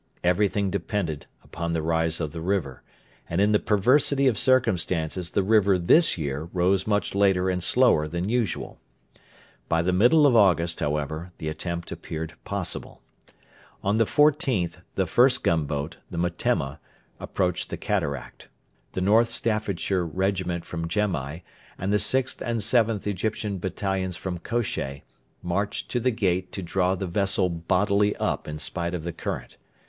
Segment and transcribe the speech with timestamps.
[0.23, 2.81] Everything depended upon the rise of the river,
[3.29, 8.07] and in the perversity of circumstances the river this year rose much later and slower
[8.07, 8.79] than usual.
[9.69, 13.03] By the middle of August, however, the attempt appeared possible.
[13.83, 16.79] On the 14th the first gunboat, the Metemma,
[17.19, 18.49] approached the Cataract.
[18.93, 21.41] The North Staffordshire Regiment from Gemai,
[21.77, 25.03] and the 6th and 7th Egyptian Battalions from Kosheh,
[25.43, 29.57] marched to the 'Gate' to draw the vessel bodily up in spite of the current.